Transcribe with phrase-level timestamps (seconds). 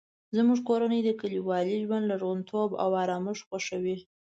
[0.37, 3.97] زموږ کورنۍ د کلیوالي ژوند لرغونتوب او ارامښت خوښوي